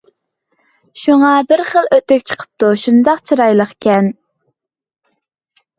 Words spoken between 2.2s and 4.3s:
چىقىپتۇ شۇنداق چىرايلىقكەن.